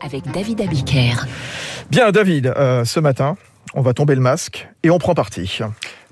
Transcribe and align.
avec 0.00 0.30
David 0.32 0.60
Abiker. 0.60 1.26
Bien, 1.90 2.10
David, 2.10 2.46
euh, 2.46 2.84
ce 2.84 3.00
matin, 3.00 3.36
on 3.74 3.82
va 3.82 3.94
tomber 3.94 4.14
le 4.14 4.20
masque 4.20 4.68
et 4.82 4.90
on 4.90 4.98
prend 4.98 5.14
parti. 5.14 5.60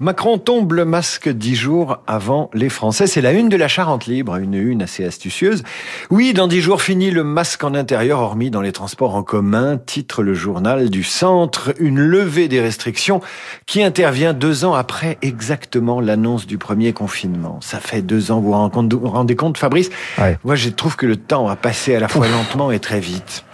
Macron 0.02 0.38
tombe 0.38 0.72
le 0.72 0.86
masque 0.86 1.28
dix 1.28 1.54
jours 1.54 1.98
avant 2.06 2.48
les 2.54 2.70
Français. 2.70 3.06
C'est 3.06 3.20
la 3.20 3.32
une 3.32 3.50
de 3.50 3.56
la 3.56 3.68
Charente 3.68 4.06
Libre, 4.06 4.36
une 4.36 4.54
une 4.54 4.80
assez 4.80 5.04
astucieuse. 5.04 5.62
Oui, 6.08 6.32
dans 6.32 6.48
dix 6.48 6.62
jours, 6.62 6.80
fini 6.80 7.10
le 7.10 7.22
masque 7.22 7.64
en 7.64 7.74
intérieur, 7.74 8.20
hormis 8.20 8.50
dans 8.50 8.62
les 8.62 8.72
transports 8.72 9.14
en 9.14 9.22
commun, 9.22 9.76
titre 9.76 10.22
le 10.22 10.32
journal 10.32 10.88
du 10.88 11.04
centre. 11.04 11.74
Une 11.78 12.00
levée 12.00 12.48
des 12.48 12.62
restrictions 12.62 13.20
qui 13.66 13.82
intervient 13.82 14.32
deux 14.32 14.64
ans 14.64 14.72
après 14.72 15.18
exactement 15.20 16.00
l'annonce 16.00 16.46
du 16.46 16.56
premier 16.56 16.94
confinement. 16.94 17.58
Ça 17.60 17.78
fait 17.78 18.00
deux 18.00 18.32
ans, 18.32 18.40
vous 18.40 18.52
vous 18.52 19.08
rendez 19.10 19.36
compte, 19.36 19.58
Fabrice? 19.58 19.90
Ouais. 20.16 20.38
Moi, 20.44 20.56
je 20.56 20.70
trouve 20.70 20.96
que 20.96 21.04
le 21.04 21.16
temps 21.16 21.46
a 21.48 21.56
passé 21.56 21.94
à 21.94 22.00
la 22.00 22.08
fois 22.08 22.26
lentement 22.26 22.70
et 22.70 22.78
très 22.78 23.00
vite. 23.00 23.44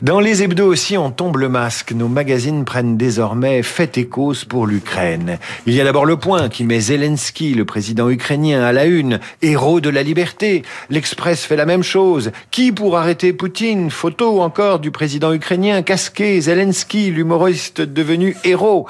Dans 0.00 0.20
les 0.20 0.42
hebdos 0.42 0.66
aussi, 0.66 0.96
on 0.96 1.10
tombe 1.10 1.36
le 1.36 1.48
masque. 1.48 1.92
Nos 1.92 2.08
magazines 2.08 2.64
prennent 2.64 2.96
désormais 2.96 3.62
fait 3.62 3.98
et 3.98 4.06
cause 4.06 4.44
pour 4.44 4.66
l'Ukraine. 4.66 5.38
Il 5.66 5.74
y 5.74 5.80
a 5.80 5.84
d'abord 5.84 6.06
Le 6.06 6.16
Point 6.16 6.48
qui 6.48 6.64
met 6.64 6.80
Zelensky, 6.80 7.54
le 7.54 7.64
président 7.64 8.08
ukrainien, 8.08 8.62
à 8.62 8.72
la 8.72 8.86
une, 8.86 9.20
héros 9.42 9.80
de 9.80 9.90
la 9.90 10.02
liberté. 10.02 10.62
L'Express 10.90 11.44
fait 11.44 11.56
la 11.56 11.66
même 11.66 11.82
chose. 11.82 12.32
Qui 12.50 12.72
pour 12.72 12.96
arrêter 12.96 13.32
Poutine? 13.32 13.90
Photo 13.90 14.40
encore 14.40 14.78
du 14.78 14.90
président 14.90 15.32
ukrainien 15.32 15.82
casqué, 15.82 16.40
Zelensky, 16.40 17.10
l'humoriste 17.10 17.80
devenu 17.80 18.36
héros. 18.44 18.86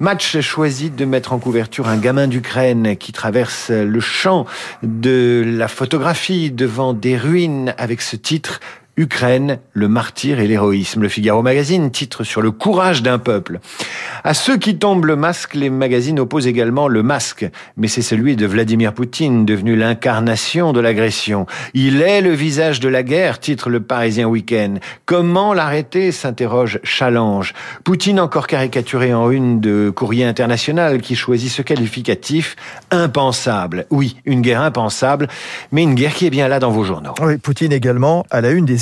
Match 0.00 0.40
choisit 0.40 0.94
de 0.94 1.04
mettre 1.04 1.32
en 1.32 1.38
couverture 1.38 1.88
un 1.88 1.96
gamin 1.96 2.28
d'Ukraine 2.28 2.96
qui 2.96 3.12
traverse 3.12 3.70
le 3.70 4.00
champ 4.00 4.46
de 4.82 5.42
la 5.46 5.68
photographie 5.68 6.50
devant 6.50 6.92
des 6.92 7.16
ruines 7.16 7.74
avec 7.78 8.02
ce 8.02 8.16
titre 8.16 8.60
Ukraine, 8.98 9.58
le 9.72 9.88
martyr 9.88 10.38
et 10.38 10.46
l'héroïsme. 10.46 11.00
Le 11.00 11.08
Figaro 11.08 11.40
Magazine 11.40 11.90
titre 11.90 12.24
sur 12.24 12.42
le 12.42 12.50
courage 12.50 13.02
d'un 13.02 13.18
peuple. 13.18 13.58
À 14.22 14.34
ceux 14.34 14.58
qui 14.58 14.76
tombent 14.76 15.06
le 15.06 15.16
masque, 15.16 15.54
les 15.54 15.70
magazines 15.70 16.20
opposent 16.20 16.46
également 16.46 16.88
le 16.88 17.02
masque. 17.02 17.48
Mais 17.78 17.88
c'est 17.88 18.02
celui 18.02 18.36
de 18.36 18.44
Vladimir 18.44 18.92
Poutine, 18.92 19.46
devenu 19.46 19.76
l'incarnation 19.76 20.74
de 20.74 20.80
l'agression. 20.80 21.46
Il 21.72 22.02
est 22.02 22.20
le 22.20 22.32
visage 22.32 22.80
de 22.80 22.88
la 22.90 23.02
guerre, 23.02 23.40
titre 23.40 23.70
le 23.70 23.80
Parisien 23.80 24.28
Week-end. 24.28 24.74
Comment 25.06 25.54
l'arrêter 25.54 26.12
s'interroge 26.12 26.78
Challenge. 26.84 27.54
Poutine 27.84 28.20
encore 28.20 28.46
caricaturé 28.46 29.14
en 29.14 29.30
une 29.30 29.60
de 29.60 29.88
Courrier 29.88 30.24
International 30.26 31.00
qui 31.00 31.16
choisit 31.16 31.50
ce 31.50 31.62
qualificatif 31.62 32.56
impensable. 32.90 33.86
Oui, 33.88 34.16
une 34.26 34.42
guerre 34.42 34.60
impensable, 34.60 35.28
mais 35.70 35.82
une 35.82 35.94
guerre 35.94 36.12
qui 36.12 36.26
est 36.26 36.30
bien 36.30 36.48
là 36.48 36.60
dans 36.60 36.70
vos 36.70 36.84
journaux. 36.84 37.14
Oui, 37.22 37.38
Poutine 37.38 37.72
également 37.72 38.26
à 38.30 38.42
la 38.42 38.50
une 38.50 38.66
des 38.66 38.81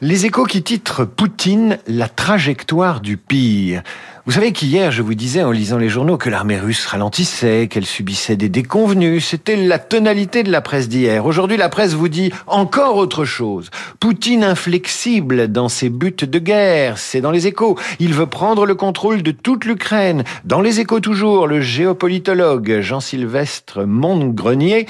Les 0.00 0.24
échos 0.24 0.44
qui 0.44 0.62
titrent 0.62 1.06
Poutine, 1.06 1.78
la 1.86 2.08
trajectoire 2.08 3.02
du 3.02 3.18
pire. 3.18 3.82
Vous 4.26 4.32
savez 4.32 4.52
qu'hier, 4.52 4.92
je 4.92 5.00
vous 5.00 5.14
disais 5.14 5.42
en 5.42 5.50
lisant 5.50 5.78
les 5.78 5.88
journaux 5.88 6.18
que 6.18 6.28
l'armée 6.28 6.58
russe 6.58 6.84
ralentissait, 6.84 7.68
qu'elle 7.68 7.86
subissait 7.86 8.36
des 8.36 8.50
déconvenus. 8.50 9.24
C'était 9.24 9.56
la 9.56 9.78
tonalité 9.78 10.42
de 10.42 10.52
la 10.52 10.60
presse 10.60 10.90
d'hier. 10.90 11.24
Aujourd'hui, 11.24 11.56
la 11.56 11.70
presse 11.70 11.94
vous 11.94 12.10
dit 12.10 12.30
encore 12.46 12.96
autre 12.96 13.24
chose. 13.24 13.70
Poutine 13.98 14.44
inflexible 14.44 15.48
dans 15.48 15.70
ses 15.70 15.88
buts 15.88 16.14
de 16.20 16.38
guerre. 16.38 16.98
C'est 16.98 17.22
dans 17.22 17.30
les 17.30 17.46
échos. 17.46 17.78
Il 17.98 18.12
veut 18.12 18.26
prendre 18.26 18.66
le 18.66 18.74
contrôle 18.74 19.22
de 19.22 19.30
toute 19.30 19.64
l'Ukraine. 19.64 20.22
Dans 20.44 20.60
les 20.60 20.80
échos 20.80 21.00
toujours, 21.00 21.46
le 21.46 21.62
géopolitologue 21.62 22.80
Jean-Sylvestre 22.82 23.86
Montgrenier 23.86 24.86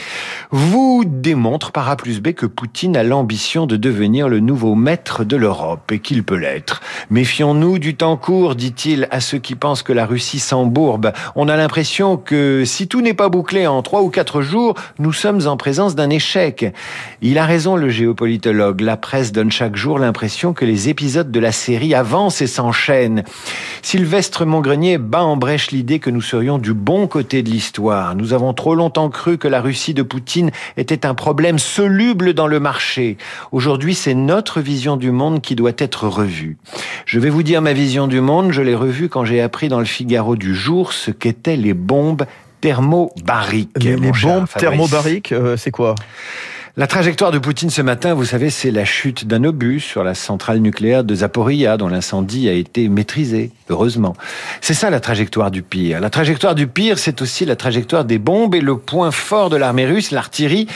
vous 0.51 1.05
démontre 1.07 1.71
par 1.71 1.89
A 1.89 1.97
plus 1.97 2.21
B 2.21 2.33
que 2.33 2.47
Poutine 2.47 2.97
a 2.97 3.05
l'ambition 3.05 3.67
de 3.67 3.77
devenir 3.77 4.29
le 4.29 4.41
nouveau 4.41 4.75
maître 4.75 5.23
de 5.23 5.37
l'Europe 5.37 5.93
et 5.93 6.01
qu'il 6.01 6.25
peut 6.25 6.35
l'être. 6.35 6.81
Méfions-nous 7.11 7.79
du 7.79 7.95
temps 7.95 8.17
court, 8.17 8.57
dit-il 8.57 9.07
ceux 9.21 9.39
qui 9.39 9.55
pensent 9.55 9.83
que 9.83 9.93
la 9.93 10.07
Russie 10.07 10.39
s'embourbe. 10.39 11.13
On 11.37 11.49
a 11.49 11.57
l'impression 11.57 12.17
que 12.17 12.65
si 12.65 12.89
tout 12.89 13.01
n'est 13.01 13.15
pas 13.15 13.29
bouclé 13.29 13.67
en 13.67 13.83
trois 13.83 14.03
ou 14.03 14.11
quatre 14.11 14.43
jours, 14.43 14.75
nous 14.99 15.13
sommes 15.13 15.47
en 15.47 15.57
présence 15.57 15.95
d'un 15.95 16.11
échec. 16.11 16.75
Il 17.23 17.39
a 17.39 17.45
raison, 17.45 17.77
le 17.77 17.89
géopolitologue. 17.89 18.81
La 18.81 18.97
presse 18.97 19.33
donne 19.33 19.51
chaque 19.51 19.77
jour 19.77 19.99
l'impression 19.99 20.53
que 20.53 20.65
les 20.65 20.89
épisodes 20.89 21.31
de 21.31 21.41
la 21.41 21.53
série 21.53 21.95
avancent 21.95 22.43
et 22.43 22.47
s'enchaînent. 22.47 23.25
Sylvestre 23.83 24.45
Montgrenier 24.45 24.99
bat 24.99 25.23
en 25.23 25.37
brèche 25.37 25.71
l'idée 25.71 25.99
que 25.99 26.11
nous 26.11 26.23
serions 26.23 26.59
du 26.59 26.75
bon 26.75 27.07
côté 27.07 27.43
de 27.43 27.51
l'histoire. 27.51 28.15
Nous 28.15 28.33
avons 28.33 28.55
trop 28.55 28.75
longtemps 28.75 29.11
cru 29.11 29.39
que 29.39 29.49
la 29.49 29.61
Russie 29.61 29.95
de 29.95 30.03
Poutine 30.03 30.51
était 30.77 31.07
un 31.07 31.15
problème 31.15 31.59
soluble 31.59 32.35
dans 32.35 32.47
le 32.47 32.61
marché. 32.61 33.17
Aujourd'hui, 33.53 33.95
c'est 33.95 34.15
notre 34.15 34.61
vision 34.61 34.97
du 34.97 35.11
monde 35.11 35.41
qui 35.41 35.55
doit 35.55 35.73
être 35.79 36.09
revue. 36.09 36.57
Je 37.05 37.21
vais 37.21 37.31
vous 37.31 37.43
dire 37.43 37.61
ma 37.61 37.73
vision 37.73 38.07
du 38.07 38.21
monde, 38.21 38.53
je 38.53 38.63
l'ai 38.63 38.75
revue 38.75 39.09
quand 39.11 39.25
j'ai 39.25 39.41
appris 39.41 39.69
dans 39.69 39.79
le 39.79 39.85
Figaro 39.85 40.37
du 40.37 40.55
jour 40.55 40.93
ce 40.93 41.11
qu'étaient 41.11 41.57
les 41.57 41.75
bombes 41.75 42.25
thermobariques. 42.61 43.71
Les, 43.77 43.97
bombes 43.97 44.47
thermobariques, 44.57 45.33
euh, 45.33 45.57
c'est 45.57 45.71
quoi? 45.71 45.95
La 46.77 46.87
trajectoire 46.87 47.33
de 47.33 47.39
Poutine 47.39 47.69
ce 47.69 47.83
matin, 47.83 48.15
vous 48.15 48.25
savez, 48.25 48.49
c'est 48.49 48.71
la 48.71 48.85
chute 48.85 49.27
d'un 49.27 49.43
obus 49.43 49.81
sur 49.81 50.05
la 50.05 50.15
centrale 50.15 50.59
nucléaire 50.59 51.03
de 51.03 51.17
Zaporizhia, 51.17 51.77
dont 51.77 51.89
l'incendie 51.89 52.49
a 52.49 52.53
été 52.53 52.89
maîtrisé, 52.89 53.51
heureusement. 53.71 54.15
C'est 54.61 54.73
ça 54.73 54.89
la 54.89 55.01
trajectoire 55.01 55.51
du 55.51 55.63
pire. 55.63 55.99
La 55.99 56.11
trajectoire 56.11 56.55
du 56.55 56.69
pire, 56.69 56.97
c'est 57.01 57.23
aussi 57.23 57.45
la 57.45 57.57
trajectoire 57.57 58.05
des 58.05 58.19
bombes 58.19 58.55
et 58.55 58.61
le 58.61 58.77
point 58.77 59.11
fort 59.11 59.51
de 59.51 59.57
l'armée 59.57 59.85
russe, 59.85 60.13
l'artillerie. 60.13 60.69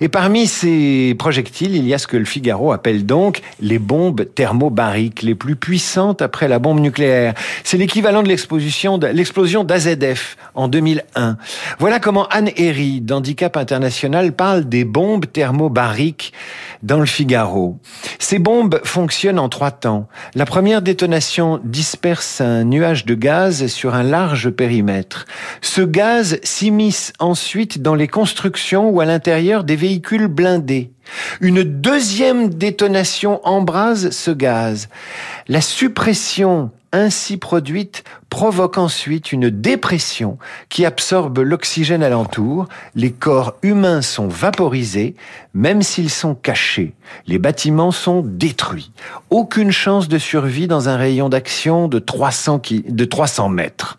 Et 0.00 0.08
parmi 0.08 0.46
ces 0.46 1.14
projectiles, 1.18 1.76
il 1.76 1.86
y 1.86 1.92
a 1.92 1.98
ce 1.98 2.06
que 2.06 2.16
le 2.16 2.24
Figaro 2.24 2.72
appelle 2.72 3.04
donc 3.04 3.42
les 3.60 3.78
bombes 3.78 4.24
thermobariques, 4.34 5.20
les 5.20 5.34
plus 5.34 5.56
puissantes 5.56 6.22
après 6.22 6.48
la 6.48 6.60
bombe 6.60 6.80
nucléaire. 6.80 7.34
C'est 7.62 7.76
l'équivalent 7.76 8.22
de 8.22 8.28
l'explosion 8.28 9.64
d'AZF 9.64 10.38
en 10.54 10.68
2001. 10.68 11.36
Voilà 11.78 12.00
comment 12.00 12.26
Anne 12.28 12.50
Herry, 12.56 13.02
d'Handicap 13.02 13.58
International, 13.58 14.32
parle 14.32 14.66
des 14.66 14.86
bombes 14.86 15.26
thermobariques 15.30 15.41
dans 16.82 16.98
le 16.98 17.06
Figaro. 17.06 17.78
Ces 18.18 18.38
bombes 18.38 18.80
fonctionnent 18.84 19.38
en 19.38 19.48
trois 19.48 19.70
temps. 19.70 20.08
La 20.34 20.46
première 20.46 20.82
détonation 20.82 21.60
disperse 21.64 22.40
un 22.40 22.64
nuage 22.64 23.04
de 23.04 23.14
gaz 23.14 23.66
sur 23.66 23.94
un 23.94 24.02
large 24.02 24.50
périmètre. 24.50 25.26
Ce 25.60 25.82
gaz 25.82 26.38
s'immisce 26.42 27.12
ensuite 27.18 27.82
dans 27.82 27.94
les 27.94 28.08
constructions 28.08 28.90
ou 28.90 29.00
à 29.00 29.04
l'intérieur 29.04 29.64
des 29.64 29.76
véhicules 29.76 30.28
blindés. 30.28 30.92
Une 31.40 31.62
deuxième 31.62 32.48
détonation 32.48 33.40
embrase 33.46 34.10
ce 34.10 34.30
gaz. 34.30 34.88
La 35.48 35.60
suppression 35.60 36.70
ainsi 36.92 37.36
produite 37.36 38.04
provoque 38.28 38.78
ensuite 38.78 39.32
une 39.32 39.50
dépression 39.50 40.38
qui 40.70 40.86
absorbe 40.86 41.38
l'oxygène 41.38 42.02
alentour. 42.02 42.66
Les 42.94 43.10
corps 43.10 43.54
humains 43.62 44.00
sont 44.00 44.26
vaporisés, 44.28 45.14
même 45.52 45.82
s'ils 45.82 46.08
sont 46.08 46.34
cachés. 46.34 46.94
Les 47.26 47.38
bâtiments 47.38 47.90
sont 47.90 48.22
détruits. 48.24 48.90
Aucune 49.28 49.70
chance 49.70 50.08
de 50.08 50.16
survie 50.16 50.66
dans 50.66 50.88
un 50.88 50.96
rayon 50.96 51.28
d'action 51.28 51.88
de 51.88 51.98
300, 51.98 52.58
qui- 52.58 52.82
de 52.88 53.04
300 53.04 53.50
mètres. 53.50 53.98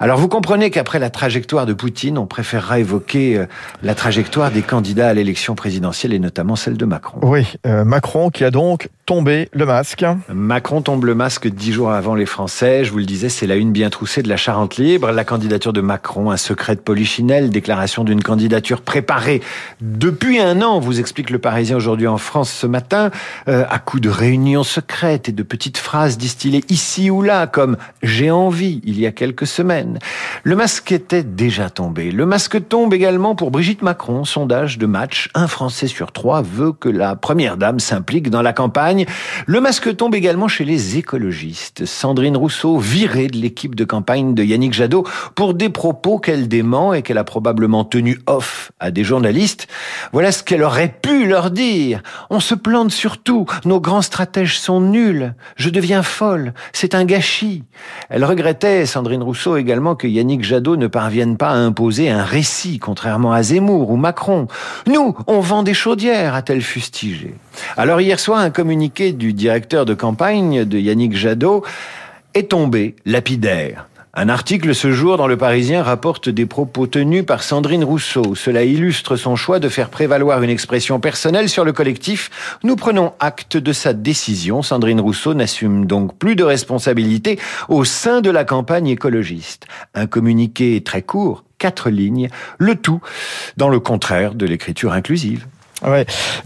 Alors 0.00 0.18
vous 0.18 0.28
comprenez 0.28 0.70
qu'après 0.70 0.98
la 0.98 1.10
trajectoire 1.10 1.66
de 1.66 1.72
Poutine, 1.72 2.18
on 2.18 2.26
préférera 2.26 2.80
évoquer 2.80 3.36
euh, 3.36 3.46
la 3.84 3.94
trajectoire 3.94 4.50
des 4.50 4.62
candidats 4.62 5.08
à 5.08 5.14
l'élection 5.14 5.54
présidentielle 5.54 6.12
et 6.12 6.18
notamment 6.18 6.56
celle 6.56 6.76
de 6.76 6.84
Macron. 6.86 7.20
Oui, 7.22 7.46
euh, 7.66 7.84
Macron 7.84 8.30
qui 8.30 8.42
a 8.44 8.50
donc 8.50 8.88
tombé 9.06 9.48
le 9.52 9.66
masque. 9.66 10.04
Macron 10.32 10.82
tombe 10.82 11.04
le 11.04 11.14
masque 11.14 11.46
dix 11.48 11.72
jours 11.72 11.92
avant 11.92 12.14
les 12.20 12.26
Français. 12.26 12.84
Je 12.84 12.92
vous 12.92 12.98
le 12.98 13.06
disais, 13.06 13.30
c'est 13.30 13.46
la 13.46 13.56
une 13.56 13.72
bien 13.72 13.88
troussée 13.88 14.22
de 14.22 14.28
la 14.28 14.36
Charente 14.36 14.76
libre. 14.76 15.10
La 15.10 15.24
candidature 15.24 15.72
de 15.72 15.80
Macron, 15.80 16.30
un 16.30 16.36
secret 16.36 16.76
de 16.76 16.80
Polichinelle, 16.80 17.48
déclaration 17.48 18.04
d'une 18.04 18.22
candidature 18.22 18.82
préparée 18.82 19.40
depuis 19.80 20.38
un 20.38 20.60
an, 20.60 20.80
vous 20.80 21.00
explique 21.00 21.30
le 21.30 21.38
Parisien 21.38 21.76
aujourd'hui 21.76 22.06
en 22.06 22.18
France 22.18 22.52
ce 22.52 22.66
matin, 22.66 23.10
euh, 23.48 23.64
à 23.70 23.78
coup 23.78 24.00
de 24.00 24.10
réunions 24.10 24.64
secrètes 24.64 25.30
et 25.30 25.32
de 25.32 25.42
petites 25.42 25.78
phrases 25.78 26.18
distillées 26.18 26.62
ici 26.68 27.10
ou 27.10 27.22
là, 27.22 27.46
comme 27.46 27.78
j'ai 28.02 28.30
envie 28.30 28.82
il 28.84 29.00
y 29.00 29.06
a 29.06 29.12
quelques 29.12 29.46
semaines. 29.46 29.98
Le 30.42 30.56
masque 30.56 30.92
était 30.92 31.22
déjà 31.22 31.70
tombé. 31.70 32.10
Le 32.10 32.26
masque 32.26 32.68
tombe 32.68 32.92
également 32.92 33.34
pour 33.34 33.50
Brigitte 33.50 33.80
Macron. 33.80 34.24
Sondage 34.26 34.76
de 34.76 34.84
match, 34.84 35.30
un 35.34 35.48
Français 35.48 35.86
sur 35.86 36.12
trois 36.12 36.42
veut 36.42 36.72
que 36.72 36.90
la 36.90 37.16
première 37.16 37.56
dame 37.56 37.80
s'implique 37.80 38.28
dans 38.28 38.42
la 38.42 38.52
campagne. 38.52 39.06
Le 39.46 39.60
masque 39.62 39.96
tombe 39.96 40.14
également 40.14 40.48
chez 40.48 40.66
les 40.66 40.98
écologistes. 40.98 41.86
Sandrine 42.10 42.36
Rousseau, 42.36 42.76
virée 42.78 43.28
de 43.28 43.36
l'équipe 43.36 43.76
de 43.76 43.84
campagne 43.84 44.34
de 44.34 44.42
Yannick 44.42 44.72
Jadot 44.72 45.06
pour 45.36 45.54
des 45.54 45.68
propos 45.68 46.18
qu'elle 46.18 46.48
dément 46.48 46.92
et 46.92 47.02
qu'elle 47.02 47.18
a 47.18 47.22
probablement 47.22 47.84
tenus 47.84 48.18
off 48.26 48.72
à 48.80 48.90
des 48.90 49.04
journalistes. 49.04 49.68
Voilà 50.12 50.32
ce 50.32 50.42
qu'elle 50.42 50.64
aurait 50.64 50.92
pu 51.00 51.28
leur 51.28 51.52
dire. 51.52 52.02
On 52.28 52.40
se 52.40 52.56
plante 52.56 52.90
surtout. 52.90 53.46
Nos 53.64 53.80
grands 53.80 54.02
stratèges 54.02 54.58
sont 54.58 54.80
nuls. 54.80 55.34
Je 55.54 55.70
deviens 55.70 56.02
folle. 56.02 56.52
C'est 56.72 56.96
un 56.96 57.04
gâchis. 57.04 57.62
Elle 58.08 58.24
regrettait, 58.24 58.86
Sandrine 58.86 59.22
Rousseau 59.22 59.56
également, 59.56 59.94
que 59.94 60.08
Yannick 60.08 60.42
Jadot 60.42 60.76
ne 60.76 60.88
parvienne 60.88 61.36
pas 61.36 61.50
à 61.50 61.58
imposer 61.58 62.10
un 62.10 62.24
récit, 62.24 62.80
contrairement 62.80 63.32
à 63.32 63.44
Zemmour 63.44 63.88
ou 63.88 63.96
Macron. 63.96 64.48
Nous, 64.88 65.14
on 65.28 65.38
vend 65.38 65.62
des 65.62 65.74
chaudières, 65.74 66.34
a-t-elle 66.34 66.62
fustigé. 66.62 67.36
Alors 67.76 68.00
hier 68.00 68.20
soir, 68.20 68.40
un 68.40 68.50
communiqué 68.50 69.12
du 69.12 69.32
directeur 69.32 69.84
de 69.86 69.94
campagne 69.94 70.64
de 70.64 70.78
Yannick 70.78 71.16
Jadot 71.16 71.64
est 72.34 72.50
tombé 72.50 72.96
lapidaire. 73.04 73.86
Un 74.12 74.28
article 74.28 74.74
ce 74.74 74.90
jour 74.90 75.16
dans 75.16 75.28
Le 75.28 75.36
Parisien 75.36 75.84
rapporte 75.84 76.28
des 76.28 76.44
propos 76.44 76.88
tenus 76.88 77.24
par 77.24 77.44
Sandrine 77.44 77.84
Rousseau. 77.84 78.34
Cela 78.34 78.64
illustre 78.64 79.14
son 79.14 79.36
choix 79.36 79.60
de 79.60 79.68
faire 79.68 79.88
prévaloir 79.88 80.42
une 80.42 80.50
expression 80.50 80.98
personnelle 80.98 81.48
sur 81.48 81.64
le 81.64 81.72
collectif. 81.72 82.58
Nous 82.64 82.74
prenons 82.74 83.12
acte 83.20 83.56
de 83.56 83.72
sa 83.72 83.92
décision. 83.92 84.62
Sandrine 84.62 85.00
Rousseau 85.00 85.32
n'assume 85.32 85.86
donc 85.86 86.18
plus 86.18 86.34
de 86.34 86.42
responsabilité 86.42 87.38
au 87.68 87.84
sein 87.84 88.20
de 88.20 88.30
la 88.30 88.44
campagne 88.44 88.88
écologiste. 88.88 89.66
Un 89.94 90.08
communiqué 90.08 90.82
très 90.82 91.02
court, 91.02 91.44
quatre 91.58 91.88
lignes, 91.88 92.30
le 92.58 92.74
tout 92.74 93.00
dans 93.56 93.68
le 93.68 93.78
contraire 93.78 94.34
de 94.34 94.44
l'écriture 94.44 94.92
inclusive. 94.92 95.46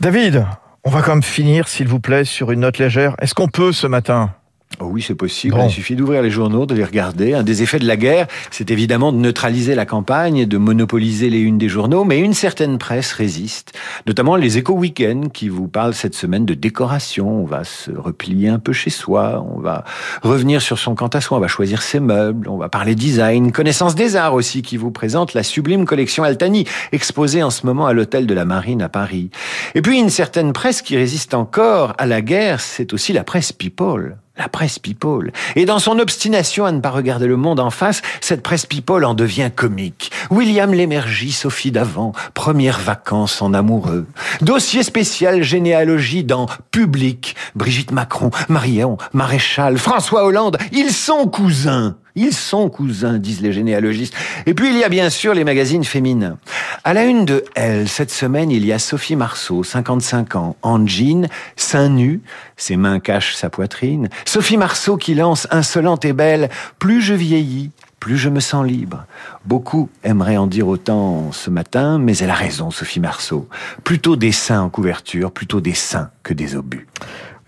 David, 0.00 0.44
on 0.84 0.90
va 0.90 1.02
quand 1.02 1.12
même 1.12 1.22
finir, 1.22 1.68
s'il 1.68 1.88
vous 1.88 2.00
plaît, 2.00 2.24
sur 2.24 2.52
une 2.52 2.60
note 2.60 2.78
légère. 2.78 3.14
Est-ce 3.20 3.34
qu'on 3.34 3.48
peut 3.48 3.72
ce 3.72 3.86
matin 3.86 4.34
Oh 4.80 4.86
oui, 4.86 5.02
c'est 5.02 5.14
possible. 5.14 5.56
Il 5.64 5.70
suffit 5.70 5.94
d'ouvrir 5.94 6.22
les 6.22 6.30
journaux, 6.30 6.66
de 6.66 6.74
les 6.74 6.84
regarder. 6.84 7.34
Un 7.34 7.42
des 7.42 7.62
effets 7.62 7.78
de 7.78 7.86
la 7.86 7.96
guerre, 7.96 8.26
c'est 8.50 8.70
évidemment 8.70 9.12
de 9.12 9.18
neutraliser 9.18 9.74
la 9.74 9.86
campagne, 9.86 10.46
de 10.46 10.58
monopoliser 10.58 11.30
les 11.30 11.38
unes 11.38 11.58
des 11.58 11.68
journaux, 11.68 12.04
mais 12.04 12.18
une 12.18 12.34
certaine 12.34 12.78
presse 12.78 13.12
résiste, 13.12 13.72
notamment 14.06 14.36
les 14.36 14.58
éco-weekends 14.58 15.28
qui 15.32 15.48
vous 15.48 15.68
parlent 15.68 15.94
cette 15.94 16.14
semaine 16.14 16.44
de 16.44 16.54
décoration. 16.54 17.42
On 17.42 17.44
va 17.44 17.64
se 17.64 17.90
replier 17.92 18.48
un 18.48 18.58
peu 18.58 18.72
chez 18.72 18.90
soi, 18.90 19.46
on 19.54 19.60
va 19.60 19.84
revenir 20.22 20.60
sur 20.60 20.78
son 20.78 20.94
quant 20.94 21.08
à 21.08 21.20
soi, 21.20 21.38
on 21.38 21.40
va 21.40 21.48
choisir 21.48 21.82
ses 21.82 22.00
meubles, 22.00 22.48
on 22.48 22.56
va 22.56 22.68
parler 22.68 22.94
design, 22.94 23.52
connaissance 23.52 23.94
des 23.94 24.16
arts 24.16 24.34
aussi, 24.34 24.62
qui 24.62 24.76
vous 24.76 24.90
présente 24.90 25.34
la 25.34 25.42
sublime 25.42 25.84
collection 25.84 26.24
Altani, 26.24 26.66
exposée 26.92 27.42
en 27.42 27.50
ce 27.50 27.66
moment 27.66 27.86
à 27.86 27.92
l'hôtel 27.92 28.26
de 28.26 28.34
la 28.34 28.44
Marine 28.44 28.82
à 28.82 28.88
Paris. 28.88 29.30
Et 29.74 29.82
puis 29.82 29.98
une 29.98 30.10
certaine 30.10 30.52
presse 30.52 30.82
qui 30.82 30.96
résiste 30.96 31.34
encore 31.34 31.94
à 31.98 32.06
la 32.06 32.22
guerre, 32.22 32.60
c'est 32.60 32.92
aussi 32.92 33.12
la 33.12 33.24
presse 33.24 33.52
people 33.52 34.16
la 34.36 34.48
presse 34.48 34.78
people. 34.78 35.30
Et 35.54 35.64
dans 35.64 35.78
son 35.78 35.98
obstination 35.98 36.64
à 36.64 36.72
ne 36.72 36.80
pas 36.80 36.90
regarder 36.90 37.26
le 37.26 37.36
monde 37.36 37.60
en 37.60 37.70
face, 37.70 38.02
cette 38.20 38.42
presse 38.42 38.66
people 38.66 39.04
en 39.04 39.14
devient 39.14 39.50
comique. 39.54 40.10
William 40.30 40.72
Lémergie, 40.72 41.32
Sophie 41.32 41.70
Davant, 41.70 42.12
première 42.34 42.80
vacances 42.80 43.40
en 43.42 43.54
amoureux. 43.54 44.06
Dossier 44.40 44.82
spécial 44.82 45.42
généalogie 45.42 46.24
dans 46.24 46.46
Public. 46.72 47.36
Brigitte 47.54 47.92
Macron, 47.92 48.30
Marion, 48.48 48.98
Maréchal, 49.12 49.78
François 49.78 50.24
Hollande, 50.24 50.58
ils 50.72 50.92
sont 50.92 51.26
cousins. 51.28 51.96
Ils 52.16 52.32
sont 52.32 52.68
cousins, 52.68 53.18
disent 53.18 53.40
les 53.40 53.52
généalogistes. 53.52 54.14
Et 54.46 54.54
puis 54.54 54.68
il 54.68 54.78
y 54.78 54.84
a 54.84 54.88
bien 54.88 55.10
sûr 55.10 55.34
les 55.34 55.42
magazines 55.42 55.82
féminins. 55.82 56.38
À 56.84 56.94
la 56.94 57.04
une 57.04 57.24
de 57.24 57.44
Elle, 57.56 57.88
cette 57.88 58.12
semaine, 58.12 58.52
il 58.52 58.64
y 58.64 58.72
a 58.72 58.78
Sophie 58.78 59.16
Marceau, 59.16 59.64
55 59.64 60.36
ans, 60.36 60.56
en 60.62 60.86
jean, 60.86 61.28
seins 61.56 61.88
nus, 61.88 62.20
ses 62.56 62.76
mains 62.76 63.00
cachent 63.00 63.34
sa 63.34 63.50
poitrine. 63.50 64.10
Sophie 64.26 64.56
Marceau 64.56 64.96
qui 64.96 65.14
lance 65.14 65.48
insolente 65.50 66.04
et 66.04 66.12
belle, 66.12 66.50
plus 66.78 67.02
je 67.02 67.14
vieillis, 67.14 67.72
plus 67.98 68.16
je 68.16 68.28
me 68.28 68.38
sens 68.38 68.64
libre. 68.64 69.06
Beaucoup 69.44 69.88
aimeraient 70.04 70.36
en 70.36 70.46
dire 70.46 70.68
autant 70.68 71.32
ce 71.32 71.50
matin, 71.50 71.98
mais 71.98 72.16
elle 72.18 72.30
a 72.30 72.34
raison, 72.34 72.70
Sophie 72.70 73.00
Marceau. 73.00 73.48
Plutôt 73.82 74.14
des 74.14 74.30
seins 74.30 74.60
en 74.60 74.68
couverture, 74.68 75.32
plutôt 75.32 75.60
des 75.60 75.74
seins 75.74 76.10
que 76.22 76.34
des 76.34 76.54
obus. 76.54 76.86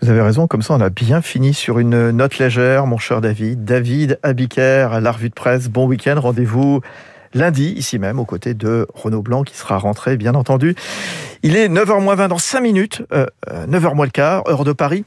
Vous 0.01 0.09
avez 0.11 0.21
raison, 0.21 0.45
comme 0.45 0.61
ça 0.61 0.75
on 0.75 0.81
a 0.81 0.91
bien 0.91 1.23
fini 1.23 1.55
sur 1.55 1.79
une 1.79 2.11
note 2.11 2.37
légère, 2.37 2.85
mon 2.85 2.99
cher 2.99 3.19
David. 3.19 3.65
David 3.65 4.19
Abiker 4.21 4.89
à 4.91 4.99
la 4.99 5.11
revue 5.11 5.29
de 5.29 5.33
presse. 5.33 5.69
Bon 5.69 5.87
week-end, 5.87 6.19
rendez-vous 6.19 6.81
lundi, 7.33 7.73
ici 7.75 7.97
même, 7.97 8.19
aux 8.19 8.25
côtés 8.25 8.53
de 8.53 8.87
Renaud 8.93 9.23
Blanc, 9.23 9.43
qui 9.43 9.57
sera 9.57 9.79
rentré, 9.79 10.15
bien 10.15 10.35
entendu. 10.35 10.75
Il 11.41 11.55
est 11.55 11.67
9h 11.67 12.15
20 12.15 12.27
dans 12.27 12.37
5 12.37 12.61
minutes, 12.61 13.01
9h 13.11 13.29
euh, 13.49 14.03
le 14.03 14.09
quart, 14.09 14.47
heure 14.47 14.65
de 14.65 14.71
Paris. 14.71 15.03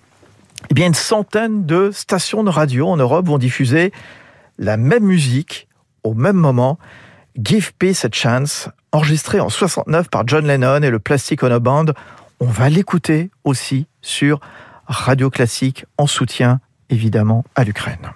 Eh 0.71 0.75
bien, 0.75 0.89
une 0.89 0.95
centaine 0.95 1.65
de 1.67 1.93
stations 1.93 2.43
de 2.43 2.51
radio 2.51 2.89
en 2.89 2.97
Europe 2.97 3.29
vont 3.29 3.39
diffuser 3.39 3.93
la 4.59 4.77
même 4.77 5.05
musique 5.05 5.69
au 6.03 6.15
même 6.15 6.37
moment. 6.37 6.81
Give 7.41 7.73
Peace 7.79 8.05
a 8.05 8.09
Chance, 8.13 8.69
enregistré 8.91 9.39
en 9.39 9.51
69 9.51 10.09
par 10.11 10.27
John 10.27 10.47
Lennon 10.49 10.83
et 10.83 10.91
le 10.91 10.99
Plastic 10.99 11.45
Ono 11.45 11.61
Band. 11.61 11.87
On 12.41 12.47
va 12.47 12.69
l'écouter 12.69 13.31
aussi 13.45 13.87
sur 14.03 14.41
Radio 14.91 15.31
Classique 15.31 15.87
en 15.99 16.09
soutien 16.09 16.61
évidemment 16.89 17.45
à 17.55 17.63
l'Ukraine. 17.63 18.11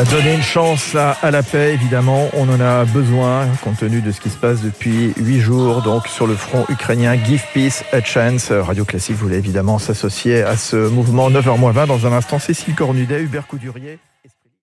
Voilà, 0.00 0.16
donner 0.16 0.34
une 0.34 0.42
chance 0.42 0.94
à 0.94 1.30
la 1.30 1.42
paix, 1.42 1.74
évidemment, 1.74 2.30
on 2.32 2.48
en 2.48 2.58
a 2.58 2.86
besoin 2.86 3.46
compte 3.62 3.76
tenu 3.76 4.00
de 4.00 4.12
ce 4.12 4.20
qui 4.22 4.30
se 4.30 4.38
passe 4.38 4.62
depuis 4.62 5.12
huit 5.18 5.40
jours, 5.40 5.82
donc 5.82 6.06
sur 6.06 6.26
le 6.26 6.34
front 6.36 6.64
ukrainien. 6.70 7.22
Give 7.22 7.42
Peace 7.52 7.84
a 7.92 8.02
Chance. 8.02 8.50
Radio 8.50 8.86
Classique 8.86 9.16
voulait 9.16 9.36
évidemment 9.36 9.78
s'associer 9.78 10.42
à 10.42 10.56
ce 10.56 10.88
mouvement 10.88 11.30
9h20 11.30 11.86
dans 11.86 12.06
un 12.06 12.12
instant. 12.12 12.38
Cécile 12.38 12.74
Cornudet, 12.74 13.20
Hubert 13.20 13.46
Coudurier. 13.46 13.98